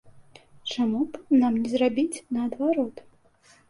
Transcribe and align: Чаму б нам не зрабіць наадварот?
Чаму 0.75 1.01
б 1.11 1.39
нам 1.43 1.53
не 1.61 1.69
зрабіць 1.77 2.23
наадварот? 2.35 2.95